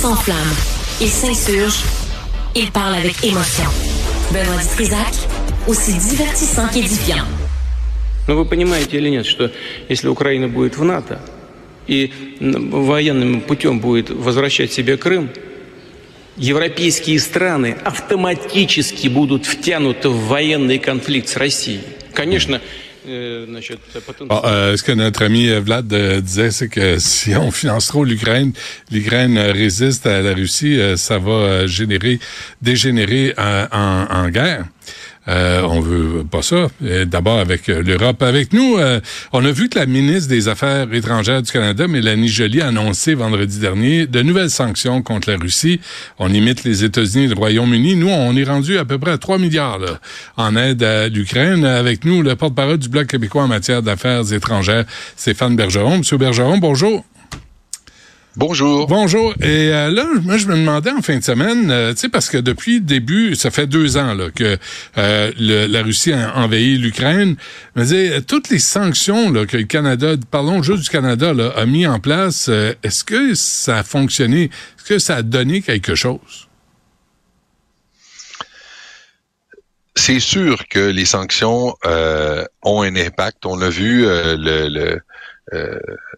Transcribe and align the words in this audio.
s'enflamme, 0.00 0.54
il 1.02 1.08
s'insurge, 1.08 1.84
il 2.56 2.70
parle 2.70 2.94
avec 2.94 3.22
émotion. 3.22 3.66
Benoît 4.32 4.56
Dutrisac, 4.62 5.12
aussi 5.68 5.92
divertissant 5.92 6.68
qu'édifiant. 6.68 7.26
Но 8.26 8.34
вы 8.34 8.46
понимаете 8.46 8.96
или 8.96 9.10
нет, 9.10 9.26
что 9.26 9.50
если 9.90 10.08
Украина 10.08 10.48
будет 10.48 10.78
в 10.78 10.84
НАТО 10.84 11.20
и 11.86 12.10
военным 12.40 13.42
путем 13.42 13.80
будет 13.80 14.08
возвращать 14.08 14.72
себе 14.72 14.96
Крым, 14.96 15.28
европейские 16.38 17.20
страны 17.20 17.76
автоматически 17.84 19.08
будут 19.08 19.44
втянуты 19.44 20.08
в 20.08 20.28
военный 20.28 20.78
конфликт 20.78 21.28
с 21.28 21.36
Россией. 21.36 21.82
Конечно, 22.14 22.62
Bon, 24.26 24.42
euh, 24.44 24.76
ce 24.76 24.82
que 24.82 24.92
notre 24.92 25.24
ami 25.24 25.48
Vlad 25.48 25.92
euh, 25.92 26.20
disait, 26.20 26.50
c'est 26.50 26.68
que 26.68 26.98
si 26.98 27.34
on 27.34 27.50
finance 27.50 27.86
trop 27.86 28.04
l'Ukraine, 28.04 28.52
l'Ukraine 28.90 29.38
résiste 29.38 30.06
à 30.06 30.20
la 30.20 30.34
Russie, 30.34 30.78
euh, 30.78 30.96
ça 30.96 31.18
va 31.18 31.66
générer, 31.66 32.18
dégénérer 32.60 33.34
en, 33.38 34.06
en 34.10 34.28
guerre. 34.28 34.64
Euh, 35.30 35.62
on 35.62 35.80
veut 35.80 36.24
pas 36.24 36.42
ça. 36.42 36.66
D'abord 37.06 37.38
avec 37.38 37.68
euh, 37.68 37.82
l'Europe. 37.82 38.22
Avec 38.22 38.52
nous, 38.52 38.78
euh, 38.78 39.00
on 39.32 39.44
a 39.44 39.52
vu 39.52 39.68
que 39.68 39.78
la 39.78 39.86
ministre 39.86 40.28
des 40.28 40.48
Affaires 40.48 40.92
étrangères 40.92 41.42
du 41.42 41.52
Canada, 41.52 41.86
Mélanie 41.86 42.28
Joly, 42.28 42.60
a 42.60 42.68
annoncé 42.68 43.14
vendredi 43.14 43.60
dernier 43.60 44.06
de 44.06 44.22
nouvelles 44.22 44.50
sanctions 44.50 45.02
contre 45.02 45.30
la 45.30 45.36
Russie. 45.36 45.80
On 46.18 46.32
imite 46.32 46.64
les 46.64 46.82
États-Unis 46.82 47.24
et 47.24 47.28
le 47.28 47.34
Royaume-Uni. 47.34 47.94
Nous, 47.94 48.08
on 48.08 48.34
est 48.36 48.44
rendu 48.44 48.76
à 48.76 48.84
peu 48.84 48.98
près 48.98 49.12
à 49.12 49.18
3 49.18 49.38
milliards 49.38 49.78
en 50.36 50.56
aide 50.56 50.82
à 50.82 51.08
l'Ukraine. 51.08 51.64
Avec 51.64 52.04
nous, 52.04 52.22
le 52.22 52.34
porte-parole 52.34 52.78
du 52.78 52.88
Bloc 52.88 53.06
québécois 53.06 53.44
en 53.44 53.48
matière 53.48 53.82
d'affaires 53.82 54.32
étrangères, 54.32 54.84
Stéphane 55.16 55.54
Bergeron. 55.54 55.98
Monsieur 55.98 56.16
Bergeron, 56.18 56.58
bonjour. 56.58 57.04
Bonjour. 58.36 58.86
Bonjour. 58.86 59.34
Et 59.40 59.72
euh, 59.72 59.90
là, 59.90 60.06
moi, 60.22 60.36
je 60.36 60.46
me 60.46 60.54
demandais 60.54 60.92
en 60.92 61.02
fin 61.02 61.18
de 61.18 61.24
semaine, 61.24 61.68
euh, 61.72 61.92
tu 61.92 61.98
sais, 61.98 62.08
parce 62.08 62.28
que 62.28 62.38
depuis 62.38 62.74
le 62.74 62.84
début, 62.84 63.34
ça 63.34 63.50
fait 63.50 63.66
deux 63.66 63.96
ans 63.96 64.14
là, 64.14 64.30
que 64.30 64.56
euh, 64.98 65.32
la 65.36 65.82
Russie 65.82 66.12
a 66.12 66.36
envahi 66.36 66.78
l'Ukraine. 66.78 67.34
Disais, 67.74 68.22
toutes 68.22 68.48
les 68.48 68.60
sanctions 68.60 69.32
là, 69.32 69.46
que 69.46 69.56
le 69.56 69.64
Canada, 69.64 70.14
parlons 70.30 70.62
juste 70.62 70.84
du 70.84 70.90
Canada, 70.90 71.34
là, 71.34 71.52
a 71.56 71.66
mis 71.66 71.88
en 71.88 71.98
place, 71.98 72.48
est-ce 72.84 73.02
que 73.02 73.34
ça 73.34 73.78
a 73.78 73.82
fonctionné? 73.82 74.44
Est-ce 74.44 74.84
que 74.84 74.98
ça 75.00 75.16
a 75.16 75.22
donné 75.22 75.60
quelque 75.60 75.96
chose? 75.96 76.48
C'est 79.96 80.20
sûr 80.20 80.68
que 80.68 80.78
les 80.78 81.04
sanctions 81.04 81.74
ont 82.62 82.82
un 82.82 82.94
impact. 82.94 83.44
On 83.44 83.60
a 83.60 83.68
vu 83.68 84.02
le, 84.04 84.68
le 84.68 85.00
euh, 85.00 85.00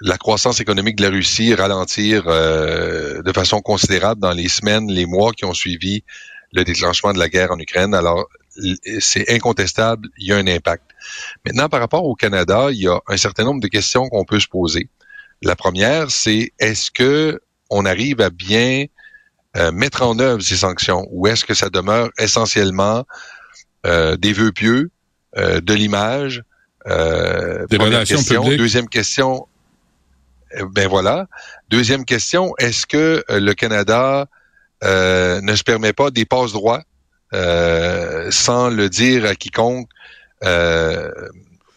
la 0.00 0.18
croissance 0.18 0.60
économique 0.60 0.96
de 0.96 1.02
la 1.02 1.10
Russie 1.10 1.54
ralentir 1.54 2.24
euh, 2.26 3.22
de 3.22 3.32
façon 3.32 3.60
considérable 3.60 4.20
dans 4.20 4.32
les 4.32 4.48
semaines, 4.48 4.90
les 4.90 5.06
mois 5.06 5.32
qui 5.32 5.44
ont 5.44 5.54
suivi 5.54 6.04
le 6.52 6.64
déclenchement 6.64 7.12
de 7.12 7.18
la 7.18 7.28
guerre 7.28 7.50
en 7.50 7.58
Ukraine. 7.58 7.94
Alors, 7.94 8.28
c'est 8.98 9.30
incontestable, 9.30 10.08
il 10.18 10.26
y 10.26 10.32
a 10.32 10.36
un 10.36 10.46
impact. 10.46 10.84
Maintenant, 11.46 11.68
par 11.68 11.80
rapport 11.80 12.04
au 12.04 12.14
Canada, 12.14 12.68
il 12.70 12.82
y 12.82 12.88
a 12.88 13.00
un 13.06 13.16
certain 13.16 13.44
nombre 13.44 13.62
de 13.62 13.68
questions 13.68 14.08
qu'on 14.08 14.24
peut 14.24 14.40
se 14.40 14.48
poser. 14.48 14.88
La 15.40 15.56
première, 15.56 16.10
c'est 16.10 16.52
est-ce 16.58 16.90
que 16.90 17.40
on 17.70 17.86
arrive 17.86 18.20
à 18.20 18.28
bien 18.28 18.84
euh, 19.56 19.72
mettre 19.72 20.02
en 20.02 20.18
œuvre 20.18 20.42
ces 20.42 20.56
sanctions 20.56 21.06
ou 21.10 21.26
est-ce 21.26 21.46
que 21.46 21.54
ça 21.54 21.70
demeure 21.70 22.10
essentiellement 22.18 23.04
des 23.84 24.32
vœux 24.32 24.52
pieux, 24.52 24.92
de 25.36 25.74
l'image, 25.74 26.44
euh, 26.86 27.66
Des 27.68 27.78
question. 27.78 28.42
Deuxième 28.56 28.88
question, 28.88 29.46
euh, 30.56 30.66
ben 30.70 30.88
voilà. 30.88 31.26
Deuxième 31.70 32.04
question, 32.04 32.52
est-ce 32.58 32.86
que 32.86 33.24
euh, 33.30 33.40
le 33.40 33.54
Canada 33.54 34.26
euh, 34.84 35.40
ne 35.40 35.54
se 35.54 35.62
permet 35.62 35.92
pas 35.92 36.10
des 36.10 36.24
passes 36.24 36.52
droits 36.52 36.82
sans 38.30 38.68
le 38.68 38.90
dire 38.90 39.24
à 39.24 39.34
quiconque 39.34 39.88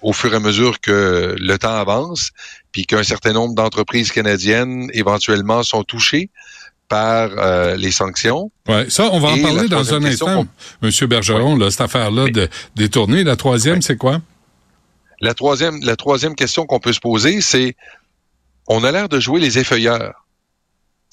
au 0.02 0.12
fur 0.12 0.34
et 0.34 0.36
à 0.36 0.40
mesure 0.42 0.82
que 0.82 1.34
le 1.40 1.58
temps 1.58 1.78
avance, 1.78 2.32
puis 2.74 2.86
qu'un 2.86 3.04
certain 3.04 3.32
nombre 3.32 3.56
d'entreprises 3.56 4.12
canadiennes 4.12 4.90
éventuellement 4.92 5.64
sont 5.64 5.84
touchées 5.84 6.30
par 6.90 7.30
les 7.78 7.92
sanctions? 7.92 8.52
Ouais, 8.68 8.90
ça, 8.90 9.08
on 9.14 9.20
va 9.22 9.30
en 9.30 9.42
parler 9.42 9.70
dans 9.70 9.94
un 9.94 10.04
instant, 10.04 10.46
Monsieur 10.82 11.08
Bergeron, 11.08 11.56
là, 11.56 11.72
cette 11.72 11.80
affaire-là 11.80 12.28
de 12.28 12.50
détourner. 12.76 13.24
La 13.24 13.38
troisième, 13.38 13.82
c'est 13.82 13.96
quoi? 13.96 14.20
La 15.22 15.34
troisième, 15.34 15.80
la 15.82 15.96
troisième 15.96 16.36
question 16.36 16.66
qu'on 16.66 16.80
peut 16.80 16.94
se 16.94 17.00
poser, 17.00 17.42
c'est 17.42 17.76
on 18.68 18.84
a 18.84 18.92
l'air 18.92 19.10
de 19.10 19.20
jouer 19.20 19.40
les 19.40 19.60
effeuilleurs. 19.60 20.26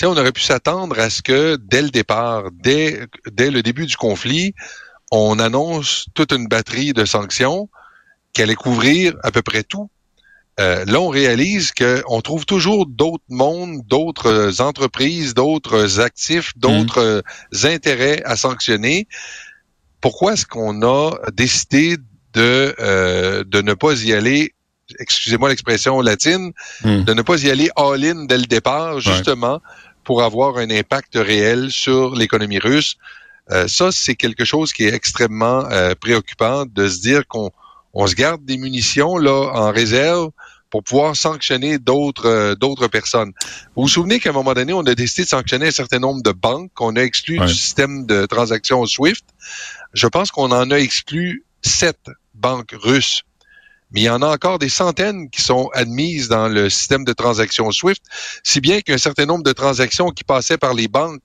sais, 0.00 0.06
on 0.06 0.16
aurait 0.16 0.32
pu 0.32 0.42
s'attendre 0.42 0.98
à 0.98 1.10
ce 1.10 1.22
que 1.22 1.56
dès 1.56 1.82
le 1.82 1.90
départ, 1.90 2.44
dès, 2.52 3.06
dès 3.30 3.50
le 3.50 3.62
début 3.62 3.86
du 3.86 3.96
conflit, 3.96 4.54
on 5.10 5.38
annonce 5.38 6.06
toute 6.14 6.32
une 6.32 6.46
batterie 6.46 6.92
de 6.92 7.04
sanctions 7.04 7.68
qui 8.32 8.42
allait 8.42 8.54
couvrir 8.54 9.14
à 9.22 9.30
peu 9.30 9.42
près 9.42 9.62
tout. 9.62 9.90
Euh, 10.60 10.84
là, 10.86 11.00
on 11.00 11.08
réalise 11.08 11.72
qu'on 11.72 12.20
trouve 12.20 12.44
toujours 12.44 12.86
d'autres 12.86 13.24
mondes, 13.28 13.82
d'autres 13.86 14.60
entreprises, 14.60 15.34
d'autres 15.34 16.00
actifs, 16.00 16.52
d'autres 16.56 17.22
mmh. 17.52 17.66
intérêts 17.66 18.22
à 18.24 18.36
sanctionner. 18.36 19.06
Pourquoi 20.00 20.34
est-ce 20.34 20.46
qu'on 20.46 20.82
a 20.82 21.12
décidé 21.32 21.96
de, 22.34 22.74
euh, 22.78 23.44
de 23.44 23.62
ne 23.62 23.74
pas 23.74 24.02
y 24.02 24.12
aller, 24.12 24.54
excusez-moi 24.98 25.48
l'expression 25.48 26.00
latine, 26.00 26.52
hmm. 26.84 27.04
de 27.04 27.14
ne 27.14 27.22
pas 27.22 27.42
y 27.42 27.50
aller 27.50 27.70
all-in 27.76 28.24
dès 28.24 28.38
le 28.38 28.46
départ, 28.46 29.00
justement, 29.00 29.60
pour 30.04 30.22
avoir 30.22 30.58
un 30.58 30.70
impact 30.70 31.14
réel 31.14 31.70
sur 31.70 32.14
l'économie 32.14 32.58
russe. 32.58 32.96
Euh, 33.50 33.66
ça, 33.68 33.90
c'est 33.92 34.14
quelque 34.14 34.44
chose 34.44 34.72
qui 34.72 34.84
est 34.84 34.94
extrêmement 34.94 35.64
euh, 35.70 35.94
préoccupant 35.94 36.64
de 36.66 36.88
se 36.88 37.00
dire 37.00 37.26
qu'on 37.26 37.50
on 37.94 38.06
se 38.06 38.14
garde 38.14 38.44
des 38.44 38.56
munitions 38.56 39.18
là 39.18 39.50
en 39.52 39.70
réserve 39.70 40.30
pour 40.70 40.82
pouvoir 40.82 41.14
sanctionner 41.14 41.78
d'autres 41.78 42.54
d'autres 42.54 42.88
personnes. 42.88 43.32
Vous 43.76 43.82
vous 43.82 43.88
souvenez 43.88 44.18
qu'à 44.20 44.30
un 44.30 44.32
moment 44.32 44.54
donné, 44.54 44.72
on 44.72 44.80
a 44.80 44.94
décidé 44.94 45.24
de 45.24 45.28
sanctionner 45.28 45.66
un 45.66 45.72
certain 45.72 45.98
nombre 45.98 46.22
de 46.22 46.32
banques 46.32 46.70
qu'on 46.74 46.96
a 46.96 47.02
exclues 47.02 47.38
du 47.38 47.52
système 47.52 48.06
de 48.06 48.24
transactions 48.24 48.84
SWIFT. 48.86 49.24
Je 49.92 50.06
pense 50.06 50.30
qu'on 50.30 50.50
en 50.50 50.70
a 50.70 50.76
exclu 50.76 51.44
sept 51.60 51.98
banques 52.34 52.74
russes. 52.80 53.22
Mais 53.92 54.00
il 54.00 54.04
y 54.04 54.10
en 54.10 54.22
a 54.22 54.26
encore 54.26 54.58
des 54.58 54.70
centaines 54.70 55.28
qui 55.28 55.42
sont 55.42 55.68
admises 55.74 56.28
dans 56.28 56.48
le 56.48 56.70
système 56.70 57.04
de 57.04 57.12
transactions 57.12 57.70
SWIFT, 57.70 58.02
si 58.42 58.60
bien 58.60 58.80
qu'un 58.80 58.98
certain 58.98 59.26
nombre 59.26 59.44
de 59.44 59.52
transactions 59.52 60.10
qui 60.10 60.24
passaient 60.24 60.56
par 60.56 60.72
les 60.72 60.88
banques 60.88 61.22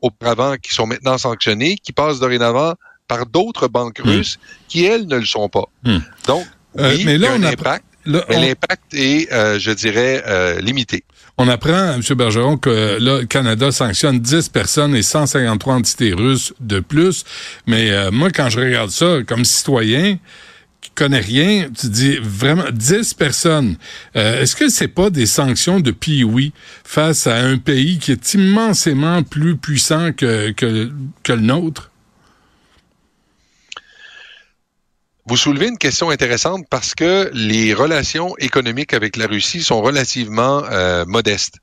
auparavant, 0.00 0.56
qui 0.56 0.72
sont 0.72 0.86
maintenant 0.86 1.18
sanctionnées, 1.18 1.76
qui 1.76 1.92
passent 1.92 2.20
dorénavant 2.20 2.74
par 3.08 3.26
d'autres 3.26 3.68
banques 3.68 4.00
hmm. 4.00 4.08
russes 4.08 4.38
qui, 4.68 4.84
elles, 4.84 5.06
ne 5.06 5.16
le 5.16 5.24
sont 5.24 5.48
pas. 5.48 5.64
Hmm. 5.82 5.98
Donc, 6.26 6.46
euh, 6.78 6.94
oui, 6.94 7.04
mais 7.04 7.18
là, 7.18 7.36
il 7.36 7.42
y 7.42 7.46
a 7.46 7.48
un 7.48 7.52
impact, 7.52 7.84
mais 8.06 8.48
l'impact 8.48 8.94
est, 8.94 9.32
euh, 9.32 9.58
je 9.58 9.70
dirais, 9.70 10.22
euh, 10.26 10.60
limité. 10.60 11.04
On 11.36 11.48
apprend, 11.48 11.94
M. 11.94 12.00
Bergeron, 12.16 12.56
que 12.56 12.98
là, 13.00 13.18
le 13.20 13.26
Canada 13.26 13.72
sanctionne 13.72 14.20
10 14.20 14.50
personnes 14.50 14.94
et 14.94 15.02
153 15.02 15.74
entités 15.74 16.12
russes 16.12 16.54
de 16.60 16.78
plus. 16.78 17.24
Mais 17.66 18.10
moi, 18.12 18.30
quand 18.30 18.48
je 18.50 18.60
regarde 18.60 18.90
ça 18.90 19.18
comme 19.26 19.44
citoyen, 19.44 20.18
connais 20.94 21.20
rien, 21.20 21.68
tu 21.70 21.88
dis 21.88 22.16
vraiment 22.16 22.70
10 22.72 23.14
personnes. 23.14 23.76
Euh, 24.16 24.42
est-ce 24.42 24.56
que 24.56 24.68
c'est 24.68 24.88
pas 24.88 25.10
des 25.10 25.26
sanctions 25.26 25.80
de 25.80 25.90
pioui 25.90 26.52
face 26.84 27.26
à 27.26 27.36
un 27.36 27.58
pays 27.58 27.98
qui 27.98 28.12
est 28.12 28.34
immensément 28.34 29.22
plus 29.22 29.56
puissant 29.56 30.12
que, 30.12 30.50
que 30.52 31.32
le 31.32 31.40
nôtre? 31.40 31.90
Vous 35.26 35.38
soulevez 35.38 35.68
une 35.68 35.78
question 35.78 36.10
intéressante 36.10 36.66
parce 36.68 36.94
que 36.94 37.30
les 37.32 37.72
relations 37.72 38.36
économiques 38.36 38.92
avec 38.92 39.16
la 39.16 39.26
Russie 39.26 39.62
sont 39.62 39.80
relativement 39.80 40.62
euh, 40.70 41.06
modestes. 41.06 41.56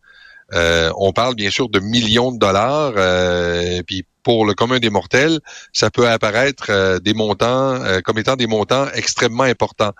Euh, 0.53 0.91
on 0.97 1.13
parle 1.13 1.35
bien 1.35 1.51
sûr 1.51 1.69
de 1.69 1.79
millions 1.79 2.31
de 2.31 2.39
dollars, 2.39 2.93
euh, 2.97 3.83
puis 3.85 4.03
pour 4.23 4.45
le 4.45 4.55
commun 4.55 4.79
des 4.79 4.89
mortels, 4.89 5.39
ça 5.73 5.91
peut 5.91 6.07
apparaître 6.07 6.65
euh, 6.69 6.99
des 6.99 7.13
montants 7.13 7.75
euh, 7.83 8.01
comme 8.01 8.17
étant 8.17 8.35
des 8.35 8.47
montants 8.47 8.87
extrêmement 8.93 9.43
importants. 9.43 9.93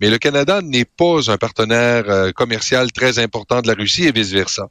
Mais 0.00 0.10
le 0.10 0.18
Canada 0.18 0.60
n'est 0.62 0.84
pas 0.84 1.30
un 1.30 1.38
partenaire 1.38 2.04
euh, 2.08 2.32
commercial 2.32 2.92
très 2.92 3.18
important 3.18 3.62
de 3.62 3.68
la 3.68 3.74
Russie 3.74 4.04
et 4.04 4.12
vice-versa. 4.12 4.68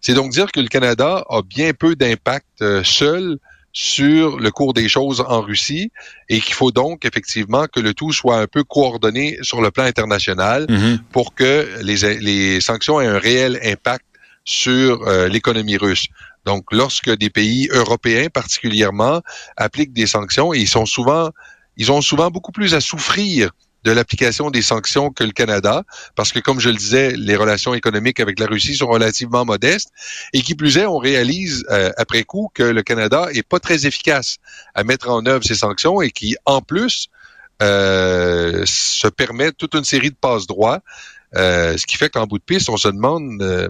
C'est 0.00 0.14
donc 0.14 0.32
dire 0.32 0.50
que 0.50 0.60
le 0.60 0.68
Canada 0.68 1.24
a 1.28 1.42
bien 1.42 1.72
peu 1.72 1.94
d'impact 1.96 2.82
seul 2.82 3.38
sur 3.78 4.38
le 4.38 4.50
cours 4.50 4.72
des 4.72 4.88
choses 4.88 5.22
en 5.28 5.42
Russie 5.42 5.90
et 6.30 6.40
qu'il 6.40 6.54
faut 6.54 6.70
donc 6.70 7.04
effectivement 7.04 7.66
que 7.66 7.78
le 7.78 7.92
tout 7.92 8.10
soit 8.10 8.38
un 8.38 8.46
peu 8.46 8.64
coordonné 8.64 9.36
sur 9.42 9.60
le 9.60 9.70
plan 9.70 9.84
international 9.84 10.64
mm-hmm. 10.64 10.98
pour 11.12 11.34
que 11.34 11.68
les, 11.82 12.18
les 12.20 12.62
sanctions 12.62 13.02
aient 13.02 13.06
un 13.06 13.18
réel 13.18 13.60
impact 13.62 14.06
sur 14.46 15.04
l'économie 15.28 15.76
russe. 15.76 16.06
Donc, 16.46 16.64
lorsque 16.72 17.10
des 17.10 17.28
pays 17.28 17.68
européens 17.70 18.28
particulièrement 18.32 19.20
appliquent 19.58 19.92
des 19.92 20.06
sanctions, 20.06 20.54
ils 20.54 20.68
sont 20.68 20.86
souvent, 20.86 21.30
ils 21.76 21.92
ont 21.92 22.00
souvent 22.00 22.30
beaucoup 22.30 22.52
plus 22.52 22.72
à 22.74 22.80
souffrir 22.80 23.50
de 23.86 23.92
l'application 23.92 24.50
des 24.50 24.62
sanctions 24.62 25.10
que 25.10 25.22
le 25.22 25.30
Canada, 25.30 25.84
parce 26.16 26.32
que 26.32 26.40
comme 26.40 26.58
je 26.58 26.70
le 26.70 26.74
disais, 26.74 27.12
les 27.16 27.36
relations 27.36 27.72
économiques 27.72 28.18
avec 28.18 28.40
la 28.40 28.46
Russie 28.46 28.74
sont 28.74 28.88
relativement 28.88 29.44
modestes, 29.44 29.90
et 30.32 30.42
qui 30.42 30.56
plus 30.56 30.76
est, 30.76 30.86
on 30.86 30.98
réalise 30.98 31.64
euh, 31.70 31.90
après 31.96 32.24
coup 32.24 32.50
que 32.52 32.64
le 32.64 32.82
Canada 32.82 33.28
est 33.32 33.46
pas 33.46 33.60
très 33.60 33.86
efficace 33.86 34.38
à 34.74 34.82
mettre 34.82 35.08
en 35.08 35.24
œuvre 35.24 35.44
ces 35.44 35.54
sanctions 35.54 36.02
et 36.02 36.10
qui, 36.10 36.36
en 36.46 36.62
plus, 36.62 37.06
euh, 37.62 38.64
se 38.66 39.06
permet 39.06 39.52
toute 39.52 39.74
une 39.74 39.84
série 39.84 40.10
de 40.10 40.16
passe-droits 40.20 40.80
euh, 41.36 41.76
ce 41.76 41.86
qui 41.86 41.96
fait 41.96 42.08
qu'en 42.08 42.26
bout 42.26 42.38
de 42.38 42.44
piste, 42.44 42.68
on 42.70 42.76
se 42.76 42.88
demande 42.88 43.42
euh, 43.42 43.68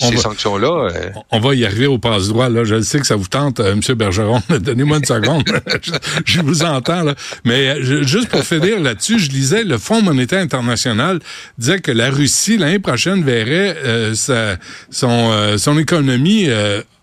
ces 0.00 0.16
sanctions-là. 0.16 0.90
Euh, 0.90 1.10
on 1.30 1.40
va 1.40 1.54
y 1.54 1.64
arriver 1.64 1.86
au 1.86 1.98
passe-droit. 1.98 2.48
Là, 2.48 2.64
je 2.64 2.80
sais 2.80 2.98
que 3.00 3.06
ça 3.06 3.16
vous 3.16 3.28
tente, 3.28 3.60
M. 3.60 3.80
Bergeron. 3.94 4.40
Donnez-moi 4.48 4.98
une 4.98 5.04
seconde. 5.04 5.44
je, 6.24 6.40
vous 6.40 6.62
entends 6.62 7.02
là. 7.02 7.14
Mais 7.44 7.82
juste 7.82 8.28
pour 8.28 8.42
finir 8.42 8.80
là-dessus, 8.80 9.18
je 9.18 9.30
lisais 9.30 9.64
le 9.64 9.78
Fonds 9.78 10.02
monétaire 10.02 10.40
international 10.40 11.20
disait 11.58 11.80
que 11.80 11.92
la 11.92 12.10
Russie 12.10 12.56
l'année 12.56 12.78
prochaine 12.78 13.22
verrait 13.22 13.76
sa, 14.14 14.56
son 14.90 15.56
son 15.58 15.78
économie 15.78 16.48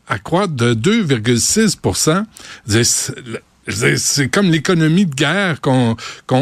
accroître 0.07 0.53
de 0.53 0.73
2,6 0.73 1.77
c'est 3.69 4.29
comme 4.29 4.51
l'économie 4.51 5.05
de 5.05 5.15
guerre 5.15 5.61
qu'on, 5.61 5.95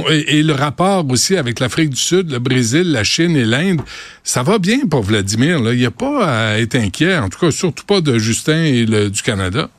et, 0.09 0.44
le 0.44 0.53
rapport 0.53 1.09
aussi 1.09 1.35
avec 1.35 1.59
l'Afrique 1.59 1.91
du 1.91 2.01
Sud, 2.01 2.31
le 2.31 2.39
Brésil, 2.39 2.91
la 2.91 3.03
Chine 3.03 3.35
et 3.35 3.45
l'Inde. 3.45 3.81
Ça 4.24 4.44
va 4.44 4.59
bien 4.59 4.88
pour 4.89 5.03
Vladimir. 5.03 5.59
Là. 5.62 5.74
Il 5.74 5.79
n'y 5.79 5.85
a 5.85 5.91
pas 5.91 6.51
à 6.53 6.57
être 6.59 6.75
inquiet, 6.75 7.18
en 7.18 7.29
tout 7.29 7.39
cas 7.39 7.51
surtout 7.51 7.85
pas 7.85 8.01
de 8.01 8.18
Justin 8.18 8.63
et 8.63 8.85
du 8.85 9.21
Canada. 9.21 9.69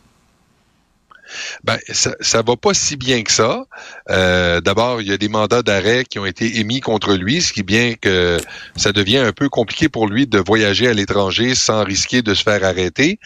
Ben, 1.65 1.79
ça, 1.89 2.15
ça 2.21 2.43
va 2.43 2.57
pas 2.57 2.75
si 2.75 2.97
bien 2.97 3.23
que 3.23 3.33
ça. 3.33 3.65
Euh, 4.11 4.61
d'abord, 4.61 5.01
il 5.01 5.09
y 5.09 5.13
a 5.13 5.17
des 5.17 5.29
mandats 5.29 5.63
d'arrêt 5.63 6.05
qui 6.05 6.19
ont 6.19 6.27
été 6.27 6.59
émis 6.59 6.81
contre 6.81 7.15
lui, 7.15 7.43
ce 7.43 7.53
qui 7.53 7.63
bien 7.63 7.95
que 8.01 8.39
ça 8.77 8.93
devient 8.93 9.19
un 9.19 9.33
peu 9.33 9.49
compliqué 9.49 9.89
pour 9.89 10.09
lui 10.09 10.27
de 10.27 10.39
voyager 10.39 10.89
à 10.89 10.93
l'étranger 10.93 11.55
sans 11.55 11.85
risquer 11.85 12.23
de 12.23 12.35
se 12.35 12.43
faire 12.43 12.65
arrêter. 12.65 13.19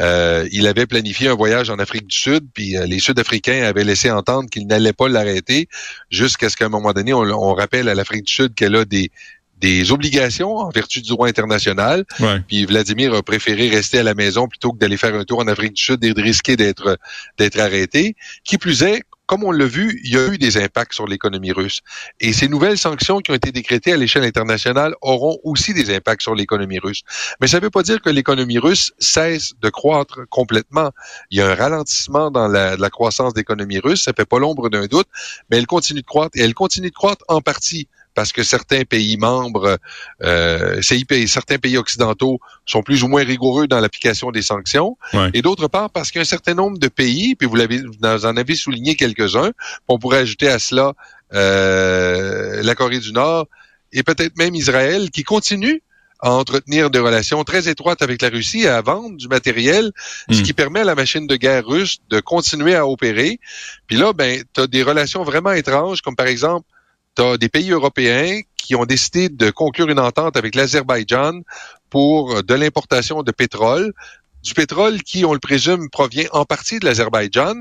Euh, 0.00 0.48
il 0.52 0.66
avait 0.66 0.86
planifié 0.86 1.28
un 1.28 1.34
voyage 1.34 1.70
en 1.70 1.78
Afrique 1.78 2.06
du 2.06 2.16
Sud, 2.16 2.44
puis 2.52 2.76
euh, 2.76 2.86
les 2.86 2.98
Sud-Africains 2.98 3.64
avaient 3.64 3.84
laissé 3.84 4.10
entendre 4.10 4.48
qu'ils 4.50 4.66
n'allaient 4.66 4.92
pas 4.92 5.08
l'arrêter, 5.08 5.68
jusqu'à 6.10 6.48
ce 6.48 6.56
qu'à 6.56 6.66
un 6.66 6.70
moment 6.70 6.92
donné, 6.92 7.12
on, 7.12 7.22
on 7.22 7.54
rappelle 7.54 7.88
à 7.88 7.94
l'Afrique 7.94 8.24
du 8.24 8.32
Sud 8.32 8.54
qu'elle 8.54 8.76
a 8.76 8.84
des 8.84 9.10
des 9.58 9.90
obligations 9.92 10.56
en 10.56 10.70
vertu 10.70 11.00
du 11.00 11.08
droit 11.08 11.28
international. 11.28 12.04
Puis 12.46 12.66
Vladimir 12.66 13.14
a 13.14 13.22
préféré 13.22 13.68
rester 13.68 13.98
à 13.98 14.02
la 14.02 14.14
maison 14.14 14.48
plutôt 14.48 14.72
que 14.72 14.78
d'aller 14.78 14.96
faire 14.96 15.14
un 15.14 15.24
tour 15.24 15.40
en 15.40 15.48
Afrique 15.48 15.74
du 15.74 15.82
Sud 15.82 16.04
et 16.04 16.12
de 16.12 16.22
risquer 16.22 16.56
d'être 16.56 16.98
d'être 17.38 17.58
arrêté. 17.58 18.16
Qui 18.44 18.58
plus 18.58 18.82
est, 18.82 19.02
comme 19.26 19.42
on 19.44 19.50
l'a 19.50 19.66
vu, 19.66 20.00
il 20.04 20.12
y 20.12 20.16
a 20.16 20.28
eu 20.28 20.38
des 20.38 20.56
impacts 20.56 20.92
sur 20.92 21.06
l'économie 21.06 21.52
russe. 21.52 21.80
Et 22.20 22.32
ces 22.32 22.48
nouvelles 22.48 22.78
sanctions 22.78 23.20
qui 23.20 23.32
ont 23.32 23.34
été 23.34 23.50
décrétées 23.50 23.92
à 23.92 23.96
l'échelle 23.96 24.24
internationale 24.24 24.94
auront 25.02 25.38
aussi 25.42 25.74
des 25.74 25.94
impacts 25.94 26.22
sur 26.22 26.34
l'économie 26.34 26.78
russe. 26.78 27.02
Mais 27.40 27.48
ça 27.48 27.58
ne 27.58 27.62
veut 27.62 27.70
pas 27.70 27.82
dire 27.82 28.00
que 28.00 28.10
l'économie 28.10 28.58
russe 28.58 28.92
cesse 28.98 29.54
de 29.60 29.68
croître 29.68 30.20
complètement. 30.28 30.90
Il 31.30 31.38
y 31.38 31.42
a 31.42 31.50
un 31.50 31.54
ralentissement 31.54 32.30
dans 32.30 32.46
la, 32.46 32.76
la 32.76 32.90
croissance 32.90 33.34
d'économie 33.34 33.80
russe, 33.80 34.02
ça 34.04 34.12
fait 34.16 34.24
pas 34.24 34.38
l'ombre 34.38 34.68
d'un 34.68 34.86
doute, 34.86 35.08
mais 35.50 35.56
elle 35.56 35.66
continue 35.66 36.02
de 36.02 36.06
croître 36.06 36.38
et 36.38 36.42
elle 36.42 36.54
continue 36.54 36.90
de 36.90 36.94
croître 36.94 37.24
en 37.28 37.40
partie 37.40 37.88
parce 38.16 38.32
que 38.32 38.42
certains 38.42 38.84
pays 38.84 39.18
membres, 39.18 39.78
euh, 40.24 40.80
certains 40.80 41.58
pays 41.58 41.76
occidentaux 41.76 42.40
sont 42.64 42.82
plus 42.82 43.02
ou 43.04 43.08
moins 43.08 43.22
rigoureux 43.22 43.68
dans 43.68 43.78
l'application 43.78 44.32
des 44.32 44.40
sanctions, 44.42 44.96
et 45.34 45.42
d'autre 45.42 45.68
part 45.68 45.90
parce 45.90 46.10
qu'un 46.10 46.24
certain 46.24 46.54
nombre 46.54 46.78
de 46.78 46.88
pays, 46.88 47.36
puis 47.36 47.46
vous 47.46 47.54
l'avez, 47.54 47.82
vous 47.82 48.26
en 48.26 48.36
avez 48.36 48.54
souligné 48.54 48.96
quelques-uns, 48.96 49.52
on 49.86 49.98
pourrait 49.98 50.20
ajouter 50.20 50.48
à 50.48 50.58
cela 50.58 50.94
euh, 51.34 52.62
la 52.62 52.74
Corée 52.74 53.00
du 53.00 53.12
Nord 53.12 53.46
et 53.92 54.02
peut-être 54.02 54.36
même 54.38 54.54
Israël, 54.54 55.10
qui 55.10 55.22
continuent 55.22 55.80
à 56.20 56.32
entretenir 56.32 56.88
des 56.90 56.98
relations 56.98 57.44
très 57.44 57.68
étroites 57.68 58.00
avec 58.00 58.22
la 58.22 58.30
Russie 58.30 58.62
et 58.62 58.68
à 58.68 58.80
vendre 58.80 59.18
du 59.18 59.28
matériel, 59.28 59.92
ce 60.30 60.40
hmm. 60.40 60.42
qui 60.42 60.52
permet 60.54 60.80
à 60.80 60.84
la 60.84 60.94
machine 60.94 61.26
de 61.26 61.36
guerre 61.36 61.66
russe 61.66 61.98
de 62.08 62.20
continuer 62.20 62.74
à 62.74 62.86
opérer. 62.86 63.38
Puis 63.86 63.98
là, 63.98 64.14
ben, 64.14 64.42
tu 64.54 64.62
as 64.62 64.66
des 64.66 64.82
relations 64.82 65.22
vraiment 65.22 65.52
étranges, 65.52 66.00
comme 66.00 66.16
par 66.16 66.26
exemple 66.26 66.66
tu 67.16 67.38
des 67.38 67.48
pays 67.48 67.70
européens 67.70 68.40
qui 68.56 68.74
ont 68.74 68.84
décidé 68.84 69.28
de 69.28 69.50
conclure 69.50 69.88
une 69.88 70.00
entente 70.00 70.36
avec 70.36 70.54
l'Azerbaïdjan 70.54 71.40
pour 71.88 72.42
de 72.42 72.54
l'importation 72.54 73.22
de 73.22 73.32
pétrole, 73.32 73.92
du 74.42 74.54
pétrole 74.54 75.02
qui, 75.02 75.24
on 75.24 75.32
le 75.32 75.38
présume, 75.38 75.88
provient 75.90 76.28
en 76.32 76.44
partie 76.44 76.78
de 76.78 76.84
l'Azerbaïdjan, 76.84 77.54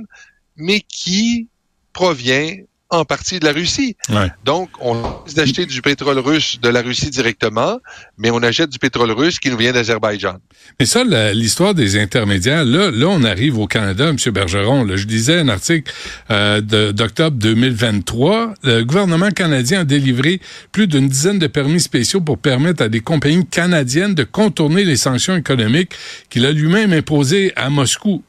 mais 0.55 0.81
qui 0.81 1.47
provient 1.93 2.55
en 2.89 3.03
partie 3.03 3.39
de 3.39 3.45
la 3.45 3.51
Russie. 3.51 3.95
Donc, 4.43 4.69
on 4.79 4.95
décide 5.23 5.37
d'acheter 5.37 5.65
du 5.65 5.81
pétrole 5.81 6.19
russe 6.19 6.59
de 6.61 6.69
la 6.69 6.81
Russie 6.81 7.09
directement, 7.09 7.79
mais 8.17 8.29
on 8.29 8.43
achète 8.43 8.69
du 8.69 8.79
pétrole 8.79 9.11
russe 9.11 9.39
qui 9.39 9.49
nous 9.49 9.57
vient 9.57 9.73
d'Azerbaïdjan. 9.73 10.37
Mais 10.79 10.85
ça, 10.85 11.03
l'histoire 11.33 11.73
des 11.73 11.99
intermédiaires, 11.99 12.63
là, 12.63 12.91
là, 12.91 13.07
on 13.07 13.23
arrive 13.23 13.57
au 13.57 13.67
Canada, 13.67 14.09
M. 14.09 14.17
Bergeron. 14.31 14.83
Là, 14.83 14.95
je 14.97 15.05
disais 15.05 15.39
un 15.39 15.49
article 15.49 15.91
euh, 16.29 16.61
d'octobre 16.61 17.37
2023. 17.37 18.53
Le 18.63 18.83
gouvernement 18.83 19.31
canadien 19.31 19.81
a 19.81 19.83
délivré 19.83 20.39
plus 20.71 20.87
d'une 20.87 21.09
dizaine 21.09 21.39
de 21.39 21.47
permis 21.47 21.79
spéciaux 21.79 22.21
pour 22.21 22.37
permettre 22.37 22.83
à 22.83 22.89
des 22.89 23.01
compagnies 23.01 23.45
canadiennes 23.47 24.13
de 24.13 24.23
contourner 24.23 24.83
les 24.83 24.97
sanctions 24.97 25.35
économiques 25.35 25.93
qu'il 26.29 26.45
a 26.45 26.51
lui-même 26.51 26.93
imposées 26.93 27.51
à 27.55 27.69
Moscou. 27.69 28.23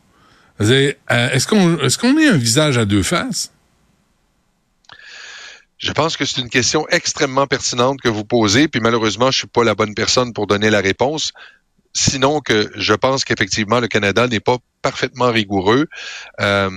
Euh, 0.63 0.93
est-ce 1.11 1.47
qu'on 1.47 1.77
est, 1.79 1.97
qu'on 1.99 2.19
est 2.19 2.29
un 2.29 2.37
visage 2.37 2.79
à 2.79 2.87
deux 2.87 3.03
faces? 3.03 3.53
Je 5.79 5.93
pense 5.93 6.17
que 6.17 6.25
c'est 6.25 6.41
une 6.41 6.49
question 6.49 6.87
extrêmement 6.89 7.47
pertinente 7.47 8.01
que 8.01 8.09
vous 8.09 8.25
posez, 8.25 8.67
puis 8.69 8.81
malheureusement, 8.81 9.31
je 9.31 9.39
suis 9.39 9.47
pas 9.47 9.63
la 9.63 9.75
bonne 9.75 9.95
personne 9.95 10.33
pour 10.33 10.47
donner 10.47 10.71
la 10.71 10.81
réponse. 10.81 11.33
Sinon 11.93 12.41
que 12.41 12.71
je 12.77 12.95
pense 12.95 13.25
qu'effectivement, 13.25 13.81
le 13.81 13.89
Canada 13.89 14.27
n'est 14.27 14.41
pas 14.41 14.59
parfaitement 14.83 15.31
rigoureux. 15.31 15.87
Euh, 16.41 16.71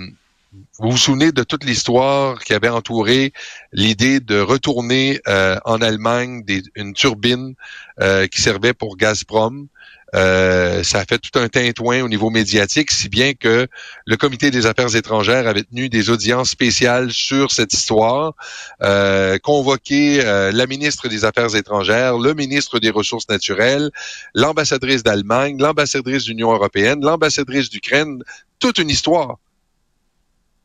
vous 0.80 0.92
vous 0.92 0.98
souvenez 0.98 1.32
de 1.32 1.44
toute 1.44 1.64
l'histoire 1.64 2.40
qui 2.40 2.54
avait 2.54 2.70
entouré 2.70 3.34
l'idée 3.72 4.20
de 4.20 4.40
retourner 4.40 5.22
euh, 5.28 5.58
en 5.66 5.82
Allemagne 5.82 6.44
des, 6.44 6.64
une 6.76 6.94
turbine 6.94 7.54
euh, 8.02 8.28
qui 8.28 8.42
servait 8.42 8.74
pour 8.74 8.98
Gazprom. 8.98 9.68
Euh, 10.16 10.84
ça 10.84 11.00
a 11.00 11.06
fait 11.06 11.20
tout 11.20 11.38
un 11.38 11.48
tintouin 11.50 12.02
au 12.02 12.10
niveau 12.10 12.30
médiatique, 12.30 12.92
si 12.92 13.10
bien 13.10 13.34
que 13.34 13.68
le 14.06 14.18
comité 14.18 14.50
des 14.52 14.66
affaires 14.66 14.96
étrangères 14.96 15.48
avait 15.48 15.64
tenu 15.64 15.90
des 15.90 16.10
audiences 16.10 16.50
spéciales 16.50 17.12
sur 17.12 17.52
cette 17.52 17.74
histoire, 17.74 18.34
euh, 18.82 19.38
convoqué 19.38 20.26
euh, 20.26 20.52
la 20.52 20.66
ministre 20.66 21.10
des 21.10 21.26
Affaires 21.26 21.56
étrangères, 21.56 22.18
le 22.18 22.34
ministre 22.34 22.80
des 22.80 22.90
Ressources 22.90 23.30
naturelles, 23.30 23.92
l'ambassadrice 24.34 25.04
d'Allemagne, 25.04 25.58
l'ambassadrice 25.60 26.26
de 26.26 26.30
l'Union 26.30 26.54
européenne, 26.54 27.02
l'ambassadrice 27.02 27.70
d'Ukraine, 27.70 28.24
toute 28.60 28.80
une 28.80 28.90
histoire. 28.90 29.38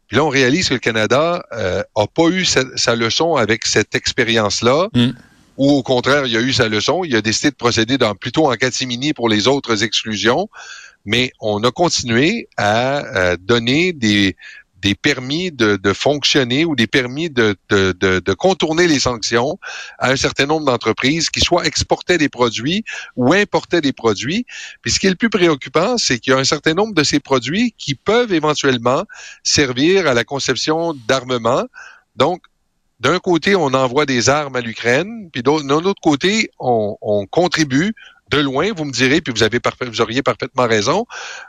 Puis 0.08 0.16
là, 0.16 0.24
on 0.24 0.28
réalise 0.28 0.68
que 0.68 0.74
le 0.74 0.80
Canada 0.80 1.44
euh, 1.52 1.82
a 1.94 2.06
pas 2.06 2.28
eu 2.28 2.44
sa, 2.44 2.94
leçon 2.94 3.36
avec 3.36 3.66
cette 3.66 3.94
expérience-là. 3.94 4.88
Mm 4.94 5.10
ou 5.56 5.70
au 5.70 5.82
contraire, 5.82 6.26
il 6.26 6.37
a 6.37 6.40
eu 6.40 6.52
sa 6.52 6.68
leçon, 6.68 7.04
il 7.04 7.14
a 7.16 7.23
décidé 7.23 7.50
de 7.50 7.56
procéder 7.56 7.99
dans, 7.99 8.14
plutôt 8.14 8.50
en 8.50 8.54
catimini 8.54 9.12
pour 9.12 9.28
les 9.28 9.46
autres 9.46 9.82
exclusions, 9.82 10.49
mais 11.04 11.32
on 11.40 11.62
a 11.64 11.70
continué 11.70 12.49
à, 12.56 13.37
donner 13.37 13.92
des, 13.92 14.37
permis 15.00 15.52
de, 15.52 15.92
fonctionner 15.92 16.64
ou 16.64 16.75
des 16.75 16.87
permis 16.87 17.30
de, 17.30 17.56
contourner 18.34 18.87
les 18.87 18.99
sanctions 18.99 19.58
à 19.99 20.11
un 20.11 20.16
certain 20.16 20.46
nombre 20.46 20.66
d'entreprises 20.66 21.30
qui 21.30 21.40
soit 21.40 21.66
exportaient 21.66 22.18
des 22.18 22.28
produits 22.28 22.84
ou 23.16 23.32
importaient 23.32 23.80
des 23.80 23.92
produits. 23.92 24.46
Puis 24.82 24.92
ce 24.92 24.99
qui 24.99 25.06
est 25.06 25.11
le 25.11 25.16
plus 25.16 25.30
préoccupant, 25.30 25.99
c'est 25.99 26.18
qu'il 26.18 26.32
y 26.32 26.37
a 26.37 26.38
un 26.38 26.44
certain 26.44 26.75
nombre 26.75 26.94
de 26.94 27.02
ces 27.04 27.20
produits 27.20 27.75
qui 27.78 27.94
peuvent 27.94 28.32
éventuellement 28.32 29.04
servir 29.42 30.06
à 30.06 30.14
la 30.14 30.25
conception 30.25 30.94
d'armements. 31.06 31.64
Donc, 32.16 32.42
d'un 33.00 33.18
côté, 33.18 33.56
on 33.56 33.66
envoie 33.74 34.06
des 34.06 34.28
armes 34.28 34.56
à 34.56 34.60
l'Ukraine, 34.60 35.28
puis 35.32 35.42
d'un 35.42 35.68
autre 35.68 36.00
côté, 36.00 36.50
on, 36.58 36.96
on, 37.00 37.26
contribue 37.26 37.94
de 38.30 38.38
loin, 38.38 38.72
vous 38.74 38.84
me 38.84 38.92
direz, 38.92 39.20
puis 39.20 39.32
vous 39.32 39.42
avez 39.42 39.60
vous 39.86 40.00
auriez 40.00 40.22
parfaitement 40.22 40.66
raison, 40.66 41.06